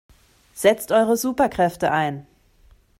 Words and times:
Setzt 0.55 0.91
eure 0.91 1.15
Superkräfte 1.15 1.91
ein! 1.91 2.25